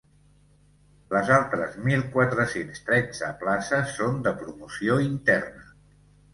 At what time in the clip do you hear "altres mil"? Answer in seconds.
1.35-2.01